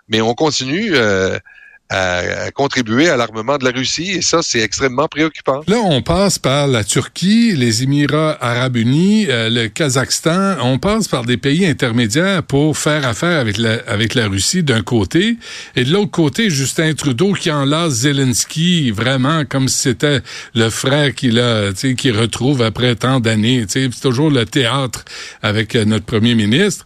mais 0.08 0.22
on 0.22 0.34
continue 0.34 0.96
euh, 0.96 1.40
à, 1.90 2.52
contribuer 2.52 3.10
à 3.10 3.18
l'armement 3.18 3.58
de 3.58 3.66
la 3.66 3.72
Russie 3.72 4.12
et 4.12 4.22
ça, 4.22 4.40
c'est 4.42 4.60
extrêmement 4.60 5.08
préoccupant. 5.08 5.62
Là, 5.68 5.78
on 5.78 6.02
passe 6.02 6.40
par 6.40 6.68
la 6.68 6.84
Turquie, 6.84 7.56
les 7.56 7.84
Émirats 7.84 8.38
arabes 8.42 8.78
unis, 8.78 9.28
euh, 9.30 9.50
le 9.50 9.68
Kazakhstan. 9.68 10.58
On 10.62 10.80
passe 10.80 11.08
par 11.08 11.26
des 11.26 11.38
pays 11.38 11.66
intermédiaires 11.66 12.44
pour 12.44 12.78
faire 12.78 13.08
affaire 13.08 13.40
avec 13.40 13.58
la, 13.58 13.80
avec 13.88 14.16
la 14.16 14.28
Russie 14.28 14.64
d'un 14.64 14.82
côté 14.82 15.38
et 15.76 15.84
de 15.84 15.92
l'autre 15.92 16.12
côté, 16.12 16.50
Justin 16.50 16.94
Trudeau 16.94 17.34
qui 17.34 17.52
enlace 17.52 17.94
Zelensky 17.94 18.92
vraiment 18.92 19.46
comme 19.46 19.68
si 19.68 19.80
c'était 19.80 20.22
le 20.54 20.70
frère 20.70 21.14
qu'il 21.14 21.40
a, 21.40 21.72
qui 21.74 22.12
retrouve 22.12 22.62
après 22.62 22.96
tant 22.96 23.20
d'années. 23.20 23.66
C'est 23.68 23.90
toujours 24.02 24.32
le 24.32 24.46
théâtre 24.46 25.06
avec 25.42 25.76
euh, 25.76 25.86
notre 25.86 26.06
premier 26.06 26.36
ministre 26.36 26.86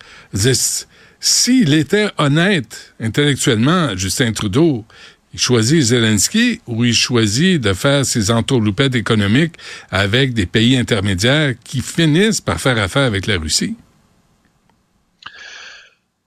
s'il 1.19 1.73
était 1.73 2.09
honnête 2.17 2.93
intellectuellement, 2.99 3.95
Justin 3.95 4.31
Trudeau, 4.31 4.85
Il 5.31 5.39
choisit 5.39 5.81
Zelensky 5.81 6.59
ou 6.65 6.85
il 6.85 6.93
choisit 6.93 7.61
de 7.61 7.73
faire 7.73 8.03
ses 8.03 8.31
entourloupettes 8.31 8.95
économiques 8.95 9.55
avec 9.91 10.33
des 10.33 10.47
pays 10.47 10.75
intermédiaires 10.75 11.53
qui 11.63 11.81
finissent 11.81 12.41
par 12.41 12.59
faire 12.59 12.79
affaire 12.79 13.03
avec 13.03 13.27
la 13.27 13.37
Russie? 13.37 13.75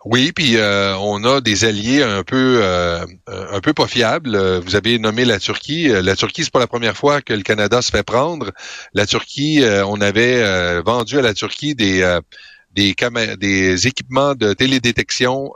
Oui, 0.04 0.32
puis 0.32 0.56
euh, 0.56 0.96
on 0.98 1.24
a 1.24 1.40
des 1.40 1.64
alliés 1.64 2.02
un 2.02 2.24
peu 2.24 2.60
euh, 2.62 3.04
un 3.28 3.60
peu 3.60 3.72
pas 3.72 3.86
fiables. 3.86 4.36
Vous 4.58 4.74
avez 4.74 4.98
nommé 4.98 5.24
la 5.24 5.38
Turquie. 5.38 5.88
La 5.88 6.16
Turquie, 6.16 6.42
c'est 6.42 6.52
pas 6.52 6.58
la 6.58 6.66
première 6.66 6.96
fois 6.96 7.22
que 7.22 7.32
le 7.32 7.42
Canada 7.42 7.82
se 7.82 7.90
fait 7.90 8.02
prendre. 8.02 8.50
La 8.94 9.06
Turquie, 9.06 9.62
euh, 9.62 9.84
on 9.86 10.00
avait 10.00 10.82
vendu 10.82 11.18
à 11.18 11.22
la 11.22 11.34
Turquie 11.34 11.74
des 11.76 12.02
des, 12.74 13.86
équipements 13.86 14.34
de 14.34 14.52
télédétection 14.52 15.52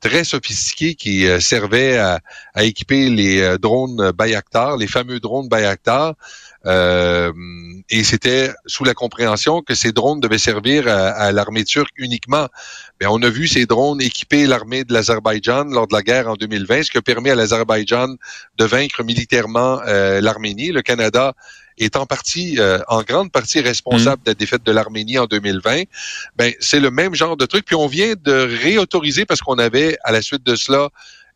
très 0.00 0.24
sophistiqués 0.24 0.94
qui 0.94 1.26
servaient 1.40 1.98
à, 1.98 2.20
équiper 2.62 3.08
les 3.10 3.56
drones 3.58 4.12
Bayaktar, 4.12 4.76
les 4.76 4.86
fameux 4.86 5.20
drones 5.20 5.48
Bayaktar. 5.48 6.14
Euh, 6.66 7.32
et 7.90 8.04
c'était 8.04 8.50
sous 8.66 8.84
la 8.84 8.94
compréhension 8.94 9.60
que 9.60 9.74
ces 9.74 9.92
drones 9.92 10.20
devaient 10.20 10.38
servir 10.38 10.88
à, 10.88 11.30
l'armée 11.32 11.64
turque 11.64 11.92
uniquement. 11.98 12.48
Mais 13.00 13.06
on 13.06 13.20
a 13.22 13.28
vu 13.28 13.46
ces 13.46 13.66
drones 13.66 14.00
équiper 14.00 14.46
l'armée 14.46 14.84
de 14.84 14.92
l'Azerbaïdjan 14.92 15.64
lors 15.64 15.86
de 15.86 15.94
la 15.94 16.02
guerre 16.02 16.28
en 16.28 16.34
2020, 16.34 16.84
ce 16.84 16.90
qui 16.90 16.98
a 16.98 17.02
permis 17.02 17.30
à 17.30 17.34
l'Azerbaïdjan 17.34 18.14
de 18.56 18.64
vaincre 18.64 19.02
militairement 19.04 19.80
euh, 19.86 20.20
l'Arménie. 20.20 20.72
Le 20.72 20.82
Canada 20.82 21.34
est 21.78 21.96
en 21.96 22.06
partie, 22.06 22.58
euh, 22.58 22.78
en 22.88 23.02
grande 23.02 23.32
partie 23.32 23.60
responsable 23.60 24.20
mmh. 24.20 24.24
de 24.24 24.30
la 24.30 24.34
défaite 24.34 24.62
de 24.64 24.72
l'Arménie 24.72 25.18
en 25.18 25.26
2020. 25.26 25.82
Ben, 26.36 26.52
c'est 26.60 26.80
le 26.80 26.90
même 26.90 27.14
genre 27.14 27.36
de 27.36 27.46
truc. 27.46 27.64
Puis 27.64 27.76
on 27.76 27.86
vient 27.86 28.14
de 28.20 28.32
réautoriser 28.62 29.24
parce 29.24 29.40
qu'on 29.40 29.58
avait, 29.58 29.98
à 30.04 30.12
la 30.12 30.22
suite 30.22 30.44
de 30.44 30.56
cela, 30.56 30.90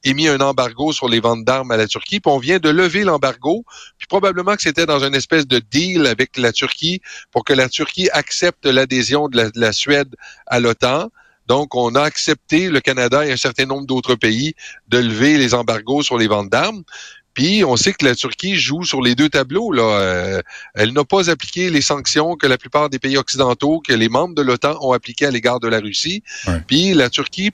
émis 0.05 0.29
un 0.29 0.41
embargo 0.41 0.93
sur 0.93 1.09
les 1.09 1.21
ventes 1.21 1.45
d'armes 1.45 1.71
à 1.71 1.77
la 1.77 1.87
Turquie, 1.87 2.21
puis 2.21 2.33
on 2.33 2.39
vient 2.39 2.59
de 2.59 2.69
lever 2.69 3.05
l'embargo, 3.05 3.65
puis 3.99 4.07
probablement 4.07 4.55
que 4.55 4.63
c'était 4.63 4.87
dans 4.87 5.05
une 5.05 5.15
espèce 5.15 5.47
de 5.47 5.59
deal 5.59 6.07
avec 6.07 6.37
la 6.37 6.53
Turquie 6.53 7.01
pour 7.31 7.45
que 7.45 7.53
la 7.53 7.69
Turquie 7.69 8.09
accepte 8.13 8.67
l'adhésion 8.67 9.29
de, 9.29 9.51
la, 9.55 9.73
Suède 9.73 10.15
à 10.47 10.61
l'OTAN. 10.61 11.11
Donc, 11.47 11.75
on 11.75 11.95
a 11.95 12.03
accepté, 12.03 12.69
le 12.69 12.81
Canada 12.81 13.27
et 13.27 13.33
un 13.33 13.37
certain 13.37 13.65
nombre 13.65 13.87
d'autres 13.87 14.15
pays, 14.15 14.55
de 14.89 14.99
lever 14.99 15.39
les 15.39 15.55
embargos 15.55 16.03
sur 16.03 16.19
les 16.19 16.27
ventes 16.27 16.51
d'armes. 16.51 16.83
Puis 17.39 17.63
on 17.65 17.77
sait 17.77 17.93
que 17.93 18.05
la 18.05 18.17
Turquie 18.17 18.57
joue 18.57 18.83
sur 18.83 19.01
les 19.01 19.15
deux 19.15 19.29
tableaux. 19.29 19.71
Là. 19.71 19.85
Euh, 19.85 20.43
elle 20.75 20.93
n'a 20.93 21.05
pas 21.05 21.31
appliqué 21.31 21.71
les 21.71 21.83
sanctions 21.83 22.35
que 22.35 22.49
la 22.49 22.59
plupart 22.59 22.91
des 22.91 22.99
pays 22.99 23.17
occidentaux, 23.17 23.81
que 23.81 23.93
les 23.93 24.09
membres 24.09 24.35
de 24.35 24.43
l'OTAN 24.43 24.77
ont 24.81 24.91
appliquées 24.91 25.27
à 25.27 25.31
l'égard 25.31 25.61
de 25.61 25.69
la 25.69 25.79
Russie. 25.79 26.25
Puis 26.67 26.95
la 26.95 27.09
Turquie 27.11 27.53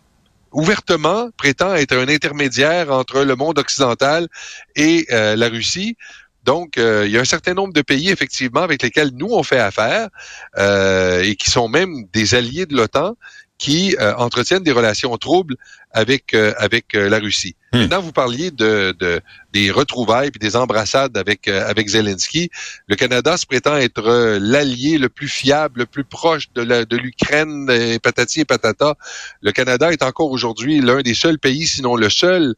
ouvertement 0.52 1.28
prétend 1.36 1.74
être 1.74 1.94
un 1.94 2.08
intermédiaire 2.08 2.90
entre 2.90 3.24
le 3.24 3.36
monde 3.36 3.58
occidental 3.58 4.26
et 4.74 5.04
euh, 5.12 5.36
la 5.36 5.50
Russie. 5.50 5.98
Donc, 6.44 6.78
euh, 6.78 7.02
il 7.04 7.12
y 7.12 7.18
a 7.18 7.20
un 7.20 7.26
certain 7.26 7.52
nombre 7.52 7.74
de 7.74 7.82
pays, 7.82 8.08
effectivement, 8.08 8.62
avec 8.62 8.82
lesquels 8.82 9.10
nous, 9.12 9.28
on 9.32 9.42
fait 9.42 9.58
affaire 9.58 10.08
euh, 10.56 11.22
et 11.22 11.36
qui 11.36 11.50
sont 11.50 11.68
même 11.68 12.04
des 12.14 12.34
alliés 12.34 12.64
de 12.64 12.74
l'OTAN 12.74 13.16
qui 13.58 13.96
entretiennent 14.16 14.64
des 14.64 14.72
relations 14.72 15.16
troubles 15.16 15.56
avec 15.94 16.34
euh, 16.34 16.52
avec 16.58 16.94
euh, 16.94 17.08
la 17.08 17.18
Russie. 17.18 17.56
Hmm. 17.72 17.78
Maintenant, 17.78 18.00
vous 18.02 18.12
parliez 18.12 18.50
de, 18.50 18.94
de 18.98 19.20
des 19.52 19.70
retrouvailles 19.70 20.30
puis 20.30 20.40
des 20.40 20.56
embrassades 20.56 21.16
avec 21.16 21.48
avec 21.48 21.88
Zelensky. 21.88 22.50
Le 22.88 22.96
Canada 22.96 23.36
se 23.36 23.46
prétend 23.46 23.76
être 23.76 24.38
l'allié 24.40 24.98
le 24.98 25.08
plus 25.08 25.28
fiable, 25.28 25.80
le 25.80 25.86
plus 25.86 26.04
proche 26.04 26.52
de 26.52 26.62
la, 26.62 26.84
de 26.84 26.96
l'Ukraine, 26.96 27.70
patati 28.02 28.40
et 28.40 28.44
patata. 28.44 28.96
Le 29.40 29.52
Canada 29.52 29.92
est 29.92 30.02
encore 30.02 30.30
aujourd'hui 30.30 30.80
l'un 30.80 31.00
des 31.00 31.14
seuls 31.14 31.38
pays, 31.38 31.66
sinon 31.66 31.96
le 31.96 32.10
seul 32.10 32.54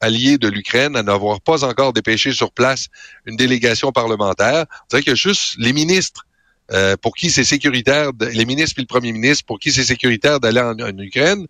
allié 0.00 0.36
de 0.36 0.48
l'Ukraine 0.48 0.96
à 0.96 1.04
n'avoir 1.04 1.40
pas 1.40 1.64
encore 1.64 1.92
dépêché 1.92 2.32
sur 2.32 2.50
place 2.50 2.88
une 3.24 3.36
délégation 3.36 3.92
parlementaire. 3.92 4.66
C'est 4.88 4.96
vrai 4.96 5.04
que 5.04 5.14
juste 5.14 5.54
les 5.58 5.72
ministres 5.72 6.26
euh, 6.72 6.96
pour 6.96 7.14
qui 7.14 7.30
c'est 7.30 7.44
sécuritaire, 7.44 8.10
les 8.20 8.44
ministres 8.44 8.74
puis 8.74 8.82
le 8.82 8.86
premier 8.86 9.12
ministre, 9.12 9.44
pour 9.44 9.58
qui 9.58 9.72
c'est 9.72 9.84
sécuritaire 9.84 10.40
d'aller 10.40 10.60
en, 10.60 10.98
Ukraine. 10.98 11.46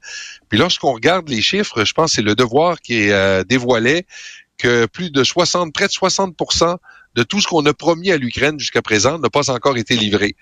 Puis 0.49 0.59
lorsqu'on 0.59 0.93
regarde 0.93 1.29
les 1.29 1.43
chiffres, 1.43 1.85
je 1.85 1.93
pense 1.93 2.11
que 2.13 2.17
c'est 2.17 2.23
le 2.23 2.35
devoir 2.35 2.81
qui 2.81 2.95
est 2.95 3.13
euh, 3.13 3.45
dévoilé 3.45 4.07
que 4.59 4.87
plus 4.87 5.11
de 5.11 5.25
60, 5.25 5.73
près 5.73 5.87
de 5.87 5.93
60% 5.93 6.77
de 7.15 7.23
tout 7.23 7.41
ce 7.41 7.47
qu'on 7.47 7.65
a 7.67 7.75
promis 7.75 8.11
à 8.11 8.17
l'Ukraine 8.17 8.59
jusqu'à 8.59 8.83
présent 8.83 9.19
n'a 9.19 9.29
pas 9.29 9.51
encore 9.51 9.77
été 9.77 9.97
livré. 9.97 10.35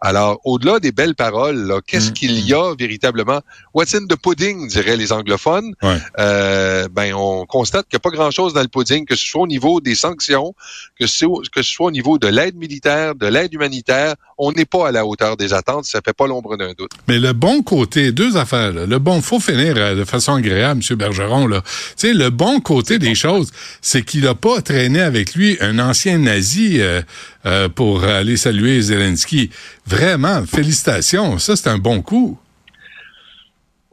Alors, 0.00 0.40
au-delà 0.44 0.78
des 0.78 0.92
belles 0.92 1.14
paroles, 1.14 1.80
qu'est-ce 1.86 2.10
mm. 2.10 2.12
qu'il 2.12 2.40
y 2.40 2.52
a 2.52 2.74
véritablement? 2.74 3.40
What's 3.74 3.94
in 3.94 4.06
the 4.06 4.16
pudding, 4.16 4.68
diraient 4.68 4.96
les 4.96 5.12
anglophones. 5.12 5.74
Euh, 6.18 6.88
ben, 6.88 7.14
on 7.14 7.46
constate 7.46 7.88
qu'il 7.88 7.96
n'y 7.96 8.00
a 8.00 8.10
pas 8.10 8.14
grand-chose 8.14 8.52
dans 8.52 8.62
le 8.62 8.68
pudding, 8.68 9.06
que 9.06 9.16
ce 9.16 9.26
soit 9.26 9.42
au 9.42 9.46
niveau 9.46 9.80
des 9.80 9.94
sanctions, 9.94 10.54
que 10.98 11.06
ce, 11.06 11.24
que 11.50 11.62
ce 11.62 11.72
soit 11.72 11.86
au 11.86 11.90
niveau 11.90 12.18
de 12.18 12.28
l'aide 12.28 12.56
militaire, 12.56 13.14
de 13.14 13.26
l'aide 13.26 13.54
humanitaire. 13.54 14.14
On 14.38 14.52
n'est 14.52 14.64
pas 14.64 14.88
à 14.88 14.92
la 14.92 15.04
hauteur 15.04 15.36
des 15.36 15.52
attentes, 15.52 15.84
ça 15.84 16.00
fait 16.04 16.12
pas 16.12 16.28
l'ombre 16.28 16.56
d'un 16.56 16.72
doute. 16.72 16.92
Mais 17.08 17.18
le 17.18 17.32
bon 17.32 17.62
côté, 17.62 18.12
deux 18.12 18.36
affaires. 18.36 18.72
Le 18.72 18.98
bon, 18.98 19.20
faut 19.20 19.40
finir 19.40 19.74
euh, 19.76 19.96
de 19.96 20.04
façon 20.04 20.34
agréable, 20.34 20.80
M. 20.88 20.96
Bergeron. 20.96 21.48
Là. 21.48 21.62
Tu 21.62 22.08
sais, 22.08 22.14
le 22.14 22.30
bon 22.30 22.60
côté 22.60 22.98
des 22.98 23.16
choses, 23.16 23.50
c'est 23.82 24.02
qu'il 24.02 24.22
n'a 24.22 24.34
pas 24.34 24.62
traîné 24.62 25.00
avec 25.00 25.34
lui 25.34 25.56
un 25.60 25.80
ancien 25.80 26.18
nazi 26.18 26.80
euh, 26.80 27.02
euh, 27.46 27.68
pour 27.68 28.04
aller 28.04 28.36
saluer 28.36 28.80
Zelensky. 28.80 29.50
Vraiment, 29.86 30.44
félicitations. 30.46 31.38
Ça, 31.38 31.56
c'est 31.56 31.68
un 31.68 31.78
bon 31.78 32.00
coup. 32.00 32.38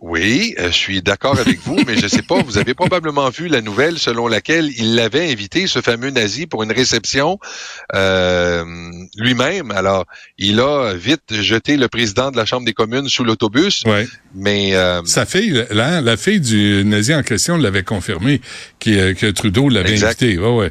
Oui, 0.07 0.53
euh, 0.59 0.67
je 0.67 0.77
suis 0.77 1.01
d'accord 1.01 1.39
avec 1.39 1.59
vous, 1.61 1.79
mais 1.87 1.97
je 1.97 2.05
sais 2.05 2.21
pas, 2.21 2.39
vous 2.43 2.59
avez 2.59 2.75
probablement 2.75 3.27
vu 3.31 3.47
la 3.47 3.61
nouvelle 3.61 3.97
selon 3.97 4.27
laquelle 4.27 4.69
il 4.77 4.93
l'avait 4.93 5.31
invité, 5.31 5.65
ce 5.65 5.81
fameux 5.81 6.11
nazi, 6.11 6.45
pour 6.45 6.61
une 6.61 6.71
réception 6.71 7.39
euh, 7.95 8.63
lui-même. 9.17 9.71
Alors, 9.71 10.05
il 10.37 10.59
a 10.59 10.93
vite 10.93 11.23
jeté 11.41 11.75
le 11.75 11.87
président 11.87 12.29
de 12.29 12.37
la 12.37 12.45
Chambre 12.45 12.67
des 12.67 12.73
communes 12.73 13.09
sous 13.09 13.23
l'autobus. 13.23 13.81
Ouais. 13.87 14.07
Mais 14.35 14.75
euh, 14.75 15.01
sa 15.05 15.25
fille, 15.25 15.65
la, 15.71 16.01
la 16.01 16.17
fille 16.17 16.39
du 16.39 16.83
nazi 16.85 17.15
en 17.15 17.23
question 17.23 17.57
l'avait 17.57 17.81
confirmé 17.81 18.41
que 18.79 19.31
Trudeau 19.31 19.69
l'avait 19.69 20.03
invité. 20.03 20.37
Ouais. 20.37 20.69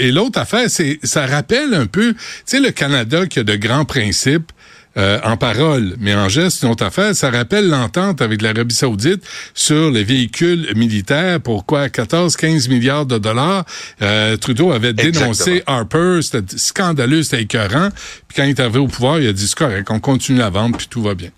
et 0.00 0.10
l'autre 0.10 0.40
affaire, 0.40 0.68
c'est 0.68 0.98
ça 1.04 1.26
rappelle 1.26 1.74
un 1.74 1.86
peu, 1.86 2.14
tu 2.14 2.18
sais, 2.44 2.58
le 2.58 2.72
Canada 2.72 3.24
qui 3.26 3.38
a 3.38 3.44
de 3.44 3.54
grands 3.54 3.84
principes. 3.84 4.50
Euh, 4.96 5.18
en 5.24 5.36
parole, 5.36 5.96
mais 5.98 6.14
en 6.14 6.28
geste, 6.28 6.62
une 6.62 6.70
autre 6.70 6.84
affaire. 6.84 7.16
Ça 7.16 7.28
rappelle 7.28 7.68
l'entente 7.68 8.22
avec 8.22 8.40
l'Arabie 8.40 8.76
saoudite 8.76 9.24
sur 9.52 9.90
les 9.90 10.04
véhicules 10.04 10.72
militaires. 10.76 11.40
Pourquoi? 11.40 11.88
14-15 11.88 12.68
milliards 12.68 13.04
de 13.04 13.18
dollars? 13.18 13.64
Euh, 14.02 14.36
Trudeau 14.36 14.70
avait 14.70 14.92
dénoncé 14.92 15.64
Harper, 15.66 16.20
c'était 16.22 16.56
scandaleux, 16.56 17.24
c'était 17.24 17.42
écœurant. 17.42 17.88
Puis 18.28 18.36
quand 18.36 18.44
il 18.44 18.50
est 18.50 18.60
arrivé 18.60 18.78
au 18.78 18.86
pouvoir, 18.86 19.18
il 19.18 19.26
a 19.26 19.32
dit, 19.32 19.48
c'est 19.48 19.58
correct, 19.58 19.90
on 19.90 19.98
continue 19.98 20.42
à 20.42 20.50
vendre, 20.50 20.76
puis 20.76 20.86
tout 20.86 21.02
va 21.02 21.14
bien. 21.14 21.30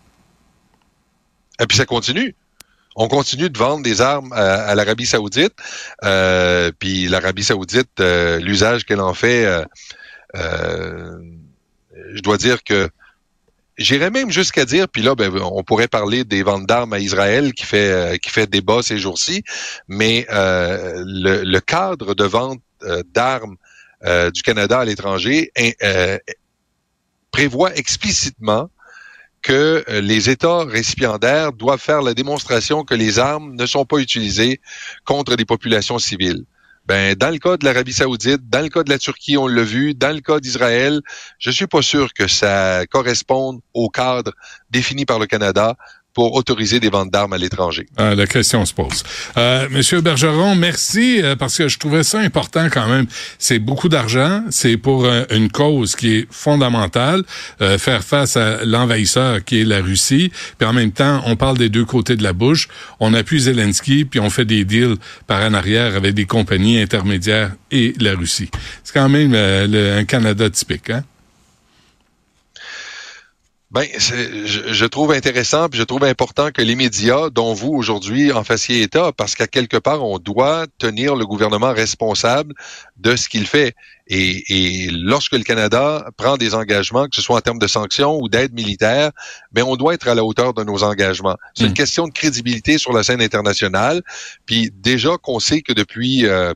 Et 1.60 1.66
puis 1.66 1.78
ça 1.78 1.86
continue 1.86 2.34
on 2.98 3.08
continue 3.08 3.50
de 3.50 3.58
vendre 3.58 3.82
des 3.82 4.00
armes 4.00 4.32
à, 4.32 4.75
l'Arabie 4.75 5.04
saoudite. 5.04 5.52
Euh, 6.02 6.72
puis 6.78 7.08
l'Arabie 7.08 7.44
saoudite, 7.44 8.00
l'usage 8.40 8.86
qu'elle 8.86 9.02
en 9.02 9.12
fait, 9.12 9.46
je 10.32 12.22
dois 12.22 12.38
dire 12.38 12.64
que 12.64 12.88
J'irais 13.78 14.11
même 14.11 14.30
jusqu'à 14.30 14.64
dire, 14.64 14.88
puis 14.88 15.02
là, 15.02 15.14
ben, 15.14 15.30
on 15.37 15.62
pourrait 15.62 15.88
parler 15.88 16.25
des 16.25 16.42
ventes 16.42 16.66
d'armes 16.66 16.95
à 16.95 16.99
Israël 16.99 17.52
qui 17.52 17.66
fait 17.66 17.90
euh, 17.90 18.16
qui 18.16 18.30
fait 18.30 18.47
débat 18.47 18.83
ces 18.83 18.99
jours-ci, 18.99 19.42
mais 19.87 20.26
euh, 20.30 21.02
le, 21.04 21.61
cadre 21.61 22.14
de 22.14 22.25
vente 22.25 22.61
euh, 22.83 23.02
d'armes 23.12 23.56
du 24.33 24.42
Canada 24.42 24.78
à 24.78 24.85
l'étranger 24.85 25.50
prévoit 27.33 27.75
explicitement 27.75 28.71
que 29.42 29.85
les 30.00 30.30
États 30.30 30.64
récipiendaires 30.64 31.52
doivent 31.52 31.80
faire 31.80 32.02
la 32.02 32.14
démonstration 32.14 32.85
que 32.85 32.95
les 32.95 33.18
armes 33.18 33.56
ne 33.56 33.66
sont 33.66 33.85
pas 33.85 33.99
utilisées 33.99 34.61
contre 35.04 35.35
des 35.35 35.45
populations 35.45 35.99
civiles. 35.99 36.45
Ben, 36.87 37.16
dans 37.16 37.31
le 37.31 37.38
cas 37.38 37.57
de 37.57 37.64
l'Arabie 37.64 37.93
Saoudite, 37.93 38.49
dans 38.49 38.61
le 38.61 38.69
cas 38.69 38.85
de 38.85 38.90
la 38.90 38.99
Turquie, 38.99 39.37
on 39.37 39.49
l'a 39.49 39.64
vu, 39.64 39.93
dans 39.93 40.14
le 40.14 40.21
cas 40.21 40.38
d'Israël, 40.38 41.00
je 41.38 41.50
suis 41.50 41.66
pas 41.66 41.83
sûr 41.83 42.14
que 42.14 42.28
ça 42.28 42.87
corresponde 42.87 43.61
au 43.75 43.88
cadre 43.88 44.31
défini 44.71 45.05
par 45.05 45.19
le 45.19 45.26
Canada 45.26 45.76
pour 46.16 46.35
autoriser 46.35 46.80
des 46.80 46.88
ventes 46.88 47.11
d'armes 47.11 47.35
à 47.35 47.38
l'étranger. 47.38 47.87
Ah, 47.99 48.14
la 48.14 48.26
question 48.26 48.64
se 48.64 48.73
pose. 48.73 49.02
Euh, 49.37 49.68
Monsieur 49.70 50.00
Bergeron, 50.00 50.54
merci 50.54 51.20
euh, 51.23 51.37
parce 51.37 51.58
que 51.58 51.68
je 51.68 51.78
trouvais 51.78 52.04
ça 52.04 52.20
important 52.20 52.68
quand 52.73 52.88
même. 52.88 53.04
C'est 53.38 53.58
beaucoup 53.58 53.90
d'argent, 53.90 54.42
c'est 54.49 54.78
pour 54.78 55.04
euh, 55.04 55.25
une 55.30 55.50
cause 55.50 55.94
qui 55.94 56.14
est 56.14 56.26
fondamentale, 56.30 57.23
euh, 57.61 57.76
faire 57.76 58.02
face 58.02 58.38
à 58.38 58.64
l'envahisseur 58.64 59.44
qui 59.44 59.61
est 59.61 59.64
la 59.64 59.82
Russie. 59.82 60.32
Puis 60.56 60.66
en 60.66 60.73
même 60.73 60.90
temps, 60.90 61.20
on 61.26 61.37
parle 61.37 61.58
des 61.58 61.68
deux 61.68 61.85
côtés 61.85 62.16
de 62.16 62.23
la 62.23 62.32
bouche. 62.32 62.68
On 62.99 63.12
appuie 63.12 63.40
Zelensky, 63.40 64.06
puis 64.06 64.18
on 64.18 64.30
fait 64.30 64.46
des 64.46 64.64
deals 64.64 64.96
par 65.26 65.42
en 65.42 65.52
arrière 65.52 65.96
avec 65.96 66.14
des 66.14 66.25
compagnies 66.25 66.80
intermédiaires 66.80 67.52
et 67.70 67.92
la 68.00 68.14
Russie. 68.14 68.49
C'est 68.85 68.94
quand 68.94 69.11
même 69.11 69.35
un 69.35 70.04
Canada 70.04 70.49
typique, 70.49 70.88
hein? 70.88 71.04
Ben, 73.73 73.85
je, 73.99 74.73
je, 74.73 74.87
trouve 74.87 75.11
intéressant, 75.11 75.68
puis 75.68 75.80
je 75.80 75.85
trouve 75.85 76.04
important 76.04 76.52
que 76.52 76.62
les 76.62 76.76
médias, 76.76 77.30
dont 77.30 77.52
vous 77.52 77.73
aujourd'hui, 77.73 78.30
en 78.30 78.44
fassiez 78.44 78.82
état, 78.82 79.11
parce 79.11 79.35
qu'à 79.35 79.49
quelque 79.49 79.76
part, 79.76 80.04
on 80.04 80.18
doit 80.18 80.66
tenir 80.78 81.16
le 81.16 81.26
gouvernement 81.26 81.73
responsable 81.73 82.54
de 82.96 83.16
ce 83.16 83.28
qu'il 83.28 83.44
fait. 83.44 83.75
Et, 84.06 84.85
et, 84.85 84.90
lorsque 84.92 85.32
le 85.32 85.42
Canada 85.42 86.08
prend 86.16 86.37
des 86.37 86.54
engagements, 86.54 87.08
que 87.08 87.16
ce 87.16 87.23
soit 87.23 87.37
en 87.37 87.40
termes 87.40 87.58
de 87.58 87.66
sanctions 87.66 88.16
ou 88.20 88.28
d'aide 88.28 88.54
militaire, 88.54 89.11
mais 89.52 89.62
ben, 89.62 89.68
on 89.68 89.75
doit 89.75 89.94
être 89.94 90.06
à 90.06 90.14
la 90.14 90.23
hauteur 90.23 90.54
de 90.54 90.62
nos 90.62 90.85
engagements. 90.85 91.37
C'est 91.54 91.64
une 91.64 91.70
hmm. 91.70 91.75
question 91.75 92.06
de 92.06 92.12
crédibilité 92.12 92.78
sur 92.78 92.92
la 92.92 93.02
scène 93.02 93.20
internationale. 93.20 94.02
Puis 94.46 94.70
déjà 94.73 95.16
qu'on 95.20 95.40
sait 95.40 95.62
que 95.62 95.73
depuis 95.73 96.25
euh, 96.25 96.54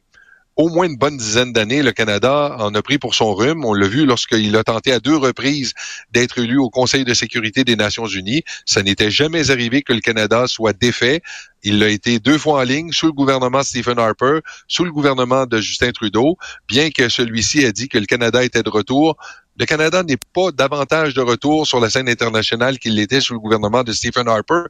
au 0.61 0.69
moins 0.69 0.87
une 0.87 0.97
bonne 0.97 1.17
dizaine 1.17 1.55
d'années, 1.55 1.83
le 1.83 1.93
Canada 1.93 2.55
en 2.59 2.75
a 2.75 2.83
pris 2.83 2.99
pour 2.99 3.15
son 3.15 3.35
rhume. 3.35 3.65
On 3.65 3.73
l'a 3.73 3.89
vu 3.89 4.05
lorsqu'il 4.05 4.55
a 4.57 4.63
tenté 4.63 4.93
à 4.93 5.01
deux 5.01 5.17
reprises 5.17 5.73
d'être 6.13 6.39
élu 6.39 6.59
au 6.59 6.69
Conseil 6.69 7.05
de 7.07 7.15
sécurité 7.15 7.65
des 7.65 7.77
Nations 7.77 8.07
Unies. 8.07 8.43
Ça 8.67 8.83
n'était 8.83 9.11
jamais 9.11 9.51
arrivé 9.51 9.81
que 9.81 9.95
le 9.95 10.01
Canada 10.01 10.47
soit 10.47 10.75
défait. 10.75 11.23
Il 11.63 11.79
l'a 11.79 11.89
été 11.89 12.19
deux 12.19 12.37
fois 12.37 12.61
en 12.61 12.63
ligne 12.63 12.93
sous 12.93 13.07
le 13.07 13.13
gouvernement 13.13 13.63
Stephen 13.63 13.99
Harper, 13.99 14.41
sous 14.69 14.85
le 14.85 14.93
gouvernement 14.93 15.47
de 15.47 15.61
Justin 15.61 15.93
Trudeau, 15.93 16.37
bien 16.69 16.91
que 16.91 17.09
celui-ci 17.09 17.61
ait 17.61 17.73
dit 17.73 17.89
que 17.89 17.99
le 17.99 18.07
Canada 18.07 18.45
était 18.45 18.63
de 18.63 18.71
retour. 18.71 19.17
Le 19.61 19.67
Canada 19.67 20.03
n'est 20.03 20.17
pas 20.17 20.53
davantage 20.53 21.13
de 21.13 21.21
retour 21.21 21.67
sur 21.67 21.81
la 21.81 21.91
scène 21.91 22.09
internationale 22.09 22.79
qu'il 22.79 22.95
l'était 22.95 23.21
sous 23.21 23.35
le 23.35 23.41
gouvernement 23.41 23.85
de 23.85 23.93
Stephen 23.93 24.27
Harper. 24.27 24.63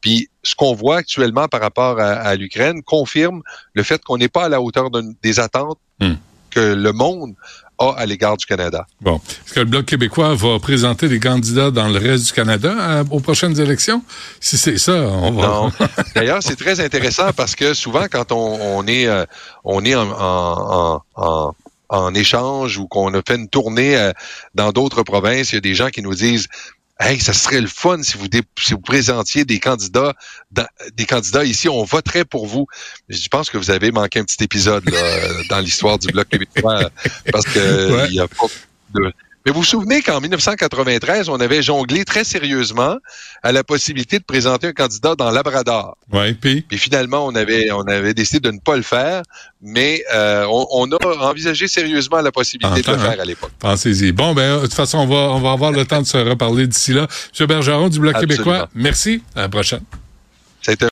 Puis 0.00 0.30
ce 0.44 0.54
qu'on 0.54 0.72
voit 0.72 0.98
actuellement 0.98 1.48
par 1.48 1.60
rapport 1.60 1.98
à, 1.98 2.32
l'Ukraine 2.36 2.80
confirme 2.84 3.42
le 3.74 3.82
fait 3.82 4.00
qu'on 4.04 4.18
n'est 4.18 4.28
pas 4.28 4.44
à 4.44 4.48
la 4.48 4.60
hauteur 4.60 4.88
des 5.20 5.40
attentes 5.40 5.80
hmm. 6.00 6.14
que 6.50 6.60
le 6.60 6.92
monde 6.92 7.34
a 7.78 7.90
à 7.96 8.06
l'égard 8.06 8.36
du 8.36 8.46
Canada. 8.46 8.86
Bon. 9.00 9.20
Est-ce 9.44 9.52
que 9.52 9.60
le 9.60 9.66
Bloc 9.66 9.84
québécois 9.84 10.36
va 10.36 10.60
présenter 10.60 11.08
des 11.08 11.18
candidats 11.18 11.72
dans 11.72 11.88
le 11.88 11.98
reste 11.98 12.26
du 12.26 12.32
Canada 12.32 12.72
euh, 12.78 13.04
aux 13.10 13.20
prochaines 13.20 13.58
élections? 13.58 14.04
Si 14.38 14.56
c'est 14.56 14.78
ça, 14.78 14.92
on 14.92 15.32
va... 15.32 15.46
Non. 15.46 15.72
D'ailleurs, 16.14 16.38
c'est 16.40 16.56
très 16.56 16.78
intéressant 16.78 17.32
parce 17.36 17.56
que 17.56 17.74
souvent, 17.74 18.06
quand 18.08 18.30
on, 18.30 18.86
est, 18.86 19.08
on 19.64 19.84
est 19.84 19.96
en, 19.96 21.02
en, 21.16 21.52
échange 22.14 22.78
ou 22.78 22.86
qu'on 22.86 23.12
a 23.14 23.22
fait 23.26 23.36
une 23.36 23.48
tournée 23.48 23.96
euh, 23.96 24.12
dans 24.54 24.72
d'autres 24.72 25.02
provinces, 25.02 25.52
il 25.52 25.56
y 25.56 25.58
a 25.58 25.60
des 25.60 25.74
gens 25.74 25.88
qui 25.88 26.02
nous 26.02 26.14
disent 26.14 26.48
Hey, 26.98 27.20
ça 27.20 27.34
serait 27.34 27.60
le 27.60 27.66
fun 27.66 28.02
si 28.02 28.16
vous, 28.16 28.26
si 28.58 28.72
vous 28.72 28.80
présentiez 28.80 29.44
des 29.44 29.60
candidats, 29.60 30.14
des 30.94 31.04
candidats 31.04 31.44
ici, 31.44 31.68
on 31.68 31.84
voterait 31.84 32.24
pour 32.24 32.46
vous. 32.46 32.66
Je 33.10 33.28
pense 33.28 33.50
que 33.50 33.58
vous 33.58 33.70
avez 33.70 33.90
manqué 33.90 34.18
un 34.18 34.24
petit 34.24 34.42
épisode 34.42 34.82
dans 35.50 35.58
l'histoire 35.58 35.98
du 35.98 36.06
Bloc 36.06 36.26
québécois 36.26 36.90
parce 37.30 37.44
que 37.44 38.06
il 38.08 38.14
y 38.14 38.20
a 38.20 38.26
pas 38.26 38.46
de, 38.94 39.12
mais 39.46 39.52
vous 39.52 39.60
vous 39.60 39.64
souvenez 39.64 40.02
qu'en 40.02 40.20
1993, 40.20 41.28
on 41.28 41.38
avait 41.38 41.62
jonglé 41.62 42.04
très 42.04 42.24
sérieusement 42.24 42.96
à 43.44 43.52
la 43.52 43.62
possibilité 43.62 44.18
de 44.18 44.24
présenter 44.24 44.66
un 44.66 44.72
candidat 44.72 45.14
dans 45.14 45.30
Labrador. 45.30 45.96
Oui, 46.12 46.34
puis? 46.34 46.62
Puis 46.62 46.78
finalement, 46.78 47.24
on 47.24 47.34
avait 47.36 47.70
on 47.70 47.82
avait 47.82 48.12
décidé 48.12 48.40
de 48.40 48.50
ne 48.50 48.58
pas 48.58 48.74
le 48.74 48.82
faire, 48.82 49.22
mais 49.62 50.02
euh, 50.12 50.46
on, 50.48 50.90
a 50.90 51.28
envisagé 51.28 51.68
sérieusement 51.68 52.20
la 52.22 52.32
possibilité 52.32 52.82
de 52.82 52.90
le 52.90 52.98
faire 52.98 53.10
hein? 53.12 53.22
à 53.22 53.24
l'époque. 53.24 53.52
Pensez-y. 53.60 54.10
Bon, 54.10 54.34
ben 54.34 54.56
de 54.56 54.62
toute 54.62 54.74
façon, 54.74 54.98
on 54.98 55.06
va 55.06 55.32
on 55.32 55.38
va 55.38 55.52
avoir 55.52 55.70
le 55.70 55.84
temps 55.84 56.02
de 56.02 56.08
se 56.08 56.18
reparler 56.18 56.66
d'ici 56.66 56.92
là. 56.92 57.06
Monsieur 57.30 57.46
Bergeron 57.46 57.88
du 57.88 58.00
Bloc 58.00 58.18
québécois, 58.18 58.68
merci. 58.74 59.22
À 59.36 59.42
la 59.42 59.48
prochaine. 59.48 59.82